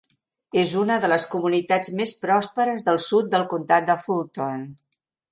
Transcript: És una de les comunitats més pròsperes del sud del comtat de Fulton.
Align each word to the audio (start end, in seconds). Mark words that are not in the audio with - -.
És 0.59 0.69
una 0.83 0.95
de 1.03 1.09
les 1.11 1.25
comunitats 1.33 1.91
més 1.99 2.13
pròsperes 2.23 2.85
del 2.91 2.99
sud 3.11 3.29
del 3.35 3.45
comtat 3.55 3.85
de 3.91 3.99
Fulton. 4.07 4.65